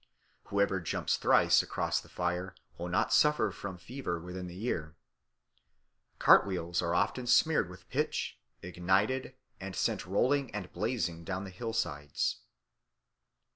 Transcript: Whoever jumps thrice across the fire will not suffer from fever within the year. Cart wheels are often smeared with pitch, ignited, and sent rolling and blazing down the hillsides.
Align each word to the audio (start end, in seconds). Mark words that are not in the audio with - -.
Whoever 0.45 0.79
jumps 0.79 1.15
thrice 1.17 1.61
across 1.61 2.01
the 2.01 2.09
fire 2.09 2.55
will 2.75 2.87
not 2.87 3.13
suffer 3.13 3.51
from 3.51 3.77
fever 3.77 4.19
within 4.19 4.47
the 4.47 4.55
year. 4.55 4.95
Cart 6.17 6.43
wheels 6.47 6.81
are 6.81 6.95
often 6.95 7.27
smeared 7.27 7.69
with 7.69 7.87
pitch, 7.87 8.39
ignited, 8.63 9.35
and 9.59 9.75
sent 9.75 10.07
rolling 10.07 10.49
and 10.55 10.71
blazing 10.73 11.23
down 11.23 11.43
the 11.43 11.51
hillsides. 11.51 12.37